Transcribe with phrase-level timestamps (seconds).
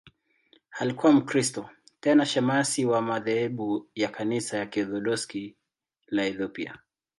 [0.79, 1.69] Alikuwa Mkristo,
[1.99, 5.55] tena shemasi wa madhehebu ya Kanisa la Kiorthodoksi
[6.07, 6.77] la Ethiopia.